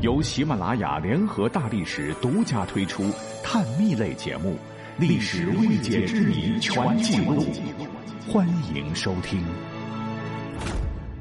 [0.00, 3.12] 由喜马拉雅联合大历史独家推出
[3.44, 4.52] 探秘类节目
[4.98, 7.44] 《历史未解之谜全记录》，
[8.32, 9.44] 欢迎收听。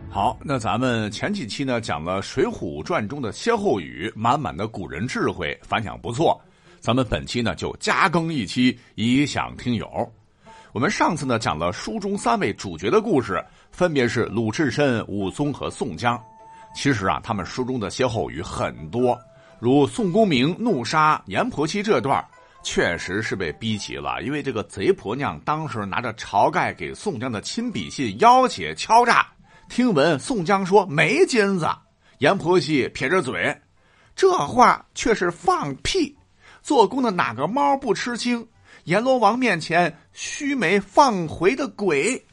[0.09, 6.39] 好，那咱们前几期呢讲了《水浒传》中的歇后语，满满的古人智慧，反响不错。
[6.79, 10.09] 咱们本期呢就加更一期，以享听友。
[10.71, 16.17] 我们上次呢讲了书中三位主角的故事，分别是鲁智深、武松和宋江。
[16.73, 19.19] 其实啊，他们书中的歇后语很多，
[19.59, 22.23] 如宋公明怒杀阎婆惜这段，
[22.63, 24.21] 确实是被逼急了。
[24.21, 29.27] 因为这个贼婆娘当时拿着晁盖给宋江的亲笔信要挟敲诈。
[29.67, 31.67] 听闻宋江说没金子，
[32.19, 33.55] 阎婆惜撇着嘴，
[34.15, 36.15] 这话却是放屁。
[36.61, 38.47] 做工的哪个猫不吃惊？
[38.85, 42.25] 阎罗王面前须眉放回的鬼，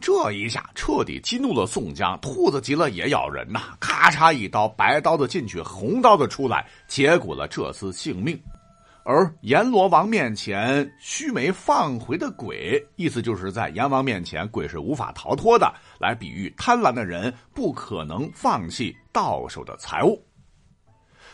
[0.00, 2.18] 这一下彻底激怒了宋江。
[2.20, 3.76] 兔子急了也咬人呐！
[3.80, 8.40] 咔嚓一刀，白刀子进去，红刀子出来，结果了这厮性命。
[9.04, 20.22] 而阎罗王面前须眉放回的鬼，意思就是在阎王面前，鬼是无法逃脱的，来比喻贪婪的人不可能放弃到手的财物。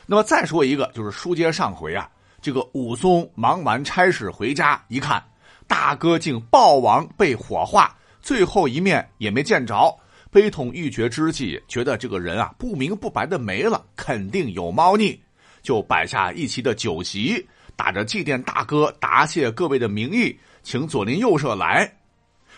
[0.06, 2.08] 那么再说一个，就是书接上回啊，
[2.40, 5.20] 这个武松忙完差事回家一看，
[5.66, 9.94] 大哥竟暴亡被火化，最后一面也没见着，
[10.30, 15.20] 悲痛欲绝之际，觉得这个人啊不明不白的没了，肯定有猫腻，
[15.62, 17.46] 就摆下一席的酒席。
[17.76, 21.92] 打着祭奠大哥、答谢各位的名义，请左邻右舍来。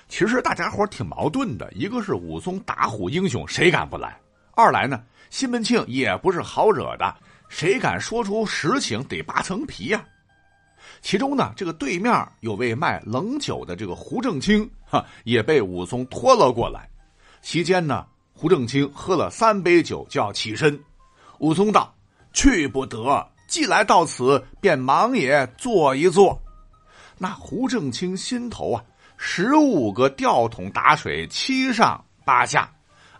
[0.09, 4.17] 其实大家伙挺矛盾的，一个是武松打虎英雄，谁敢不来？
[4.53, 7.12] 二来呢，西门庆也不是好惹的，
[7.48, 10.05] 谁敢说出实情得扒层皮呀？
[11.03, 16.89] 其中呢，这个对面有位卖冷酒的这个胡正清，哈，也被武松拖了过来。
[17.43, 20.78] 席间呢，胡正清喝了三杯酒就要起身，
[21.39, 21.95] 武松道
[22.33, 26.37] ：“去不得。”既来到此，便忙也坐一坐。
[27.17, 28.83] 那胡正清心头啊，
[29.16, 32.69] 十五个吊桶打水，七上八下，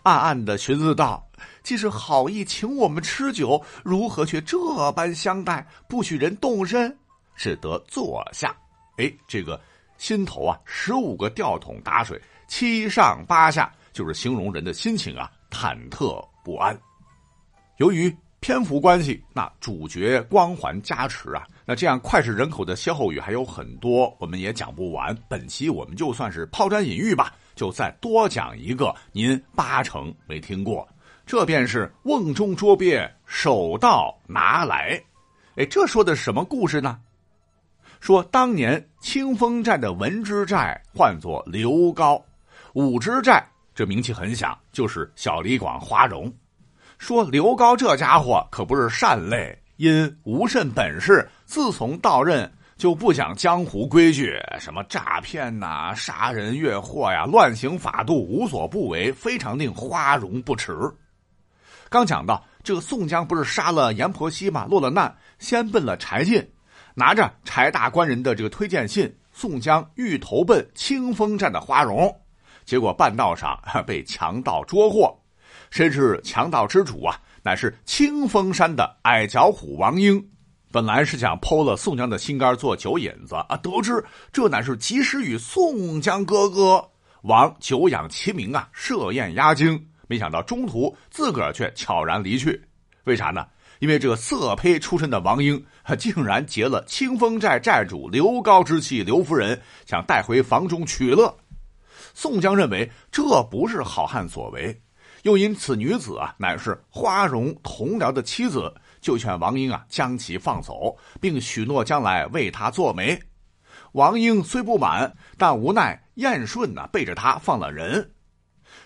[0.03, 1.25] 暗暗的寻思道
[1.63, 6.93] ：“既是好意请我们吃酒，如何却这般相待，不许人动身？”
[7.37, 8.53] 只得坐下。
[8.97, 9.57] 哎，这个
[9.97, 16.77] 心头啊，十五个吊桶打水，七上八下，就是形容人的心情啊，忐忑不安。
[17.77, 18.13] 由于。
[18.39, 25.13] 篇幅关系，那主角光环加持啊，那这样脍炙人口的歇后语还有很多，我们也讲不完。
[25.27, 30.87] 本期我们就算是抛砖引玉吧，就再多讲一个，您八成没听过。
[31.25, 35.01] 这便是瓮中捉鳖，手到拿来。
[35.55, 36.99] 哎，这说的什么故事呢？
[37.99, 42.23] 说当年清风寨的文之寨唤作刘高，
[42.73, 46.31] 武之寨这名气很响，就是小李广花荣。
[46.97, 60.75] 说刘高这家伙可不是善类，因无甚本事，自从到任就不讲江湖规矩，什么诈骗呐、杀人越货呀、乱行法度，无所不为，非常令花荣不齿。
[61.89, 64.65] 刚讲到这个宋江不是杀了阎婆惜吗？
[64.69, 66.47] 落了难，先奔了柴进，
[66.99, 72.11] 拿着柴大官人的这个推荐信，宋江欲投奔清风寨的花荣，
[72.65, 75.15] 结果半道上被强盗捉获。
[75.69, 80.27] 谁知强盗之主啊，乃是清风山的矮脚虎王英。
[80.71, 84.03] 本来是想剖了宋江的心肝做酒引子啊，得知
[84.33, 86.83] 这乃是及时雨宋江哥哥
[87.21, 89.87] 王久仰其名啊，设宴压惊。
[90.07, 92.59] 没想到中途自个儿却悄然离去，
[93.03, 93.45] 为啥呢？
[93.79, 95.63] 因为这个色胚出身的王英，
[95.97, 101.35] 竟然劫了清风寨寨主刘高之妻刘夫人，想带回房中取乐。
[102.13, 104.81] 宋江认为这不是好汉所为。
[105.23, 113.19] 又因此女子啊乃是花荣同僚的妻子，就劝王英啊将其放走，并许诺将来为他做媒。
[113.93, 118.11] 王英虽不满，但无奈燕顺呢背着他放了人。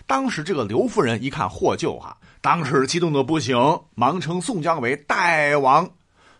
[0.06, 3.56] 当时这个刘夫人一看获救哈，当时激动的不行，
[3.94, 5.88] 忙称宋江为大王。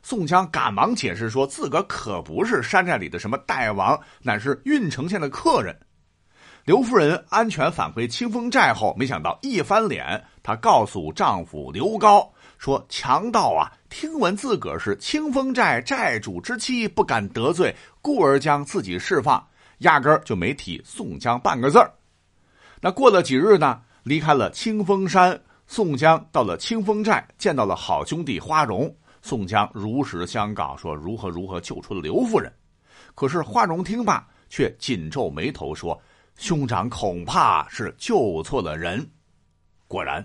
[0.03, 5.79] 宋江赶忙解释说，自个可不是山寨里的什么大王，乃是郓城县的客人。
[6.65, 12.29] 刘夫人安全返回清风寨后，没想到一翻脸，她告诉丈夫刘高
[12.59, 19.47] 说：“强盗啊，听闻自个儿是清风寨寨主之妻，不敢得罪，故而将自己释放，
[19.79, 21.89] 压根儿就没提宋江半个字儿。”
[22.83, 25.41] 那过了几日呢，离开了清风山，
[25.75, 28.95] 宋江到了清风寨，见到了好兄弟花荣。
[29.23, 32.53] 宋江如实相告说如何如何救出了刘夫人，
[33.15, 35.99] 可是花荣听罢，却紧皱眉头说。
[36.37, 39.11] 兄长恐怕是救错了人。
[39.89, 40.23] 果然，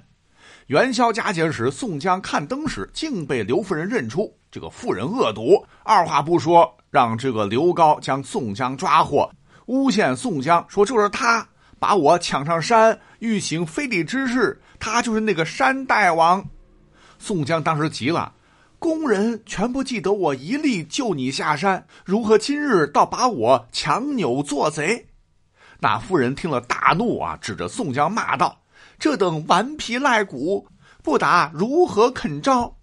[0.65, 4.37] 元宵佳节时，宋江看灯时，竟被刘夫人认出。
[4.51, 9.31] 这个妇人恶毒，二话不说，让这个刘高将宋江抓获，
[9.67, 11.47] 诬陷宋江说就是他
[11.79, 16.45] 把我抢上山，欲行非礼之事，他就是那个山大王。
[17.19, 18.33] 宋江当时急了，
[18.77, 25.07] 工人全不记得我一力救你下山，如何今日倒把我强扭做贼？
[25.79, 28.61] 那妇人听了大怒啊，指着宋江骂道。
[28.99, 30.67] 这等顽皮赖骨，
[31.03, 32.75] 不打如何肯招？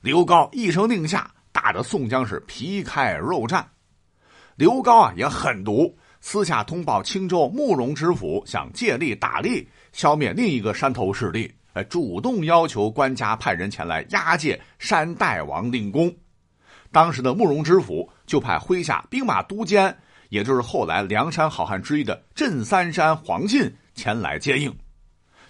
[0.00, 3.64] 刘高一声令下，打得宋江是皮开肉绽。
[4.56, 11.52] 刘高啊也狠毒，私下通报青州慕容知府，想借力打力，消灭另一个山头势力。
[11.72, 16.14] 哎，主动要求官家派人前来押解山大王令公。
[16.92, 19.94] 当时的慕容知府就派麾下兵马都监，
[20.28, 24.72] 也就是后来梁山好汉之一的镇三山黄信前来接应。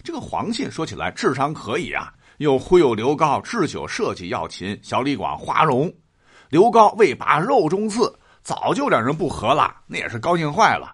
[0.03, 5.93] 这个黄信说起来智商可以啊，又忽悠刘高置酒设计要擒小李广、花荣。
[6.49, 8.11] 刘高为拔肉中刺，
[8.43, 10.93] 早就两人不和了，那也是高兴坏了。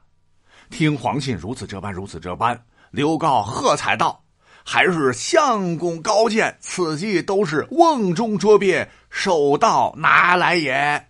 [0.70, 4.24] 听黄信如此这般，如此这般，刘高喝彩道
[4.64, 11.08] ：“还是相公高见，此计都是瓮中捉鳖，手到拿来也。”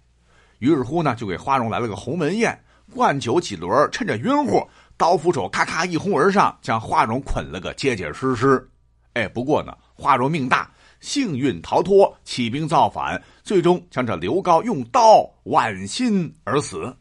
[0.60, 2.64] 于是乎呢，就给花荣来了个鸿门宴，
[2.94, 4.66] 灌酒几轮，趁着晕乎。
[4.96, 8.70] 刀斧手咔咔一哄而上，将花荣捆了个结结实实。
[9.14, 16.96] 哎，不过呢，花荣命大，幸运逃脱，起兵造反，最终将这刘高用刀剜心而死。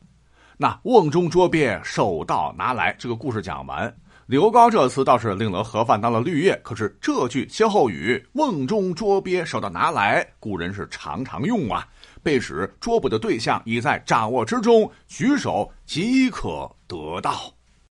[0.56, 3.96] 那瓮中捉鳖，手到拿来，这个故事讲完，
[4.26, 6.58] 刘高这次倒是领了盒饭当了绿叶。
[6.64, 11.86] 可是这句歇后语“瓮中捉鳖，手到拿来”，古人是常常用啊，
[12.22, 17.52] 被指捉捕的对象已在掌握之中，举手即可得到。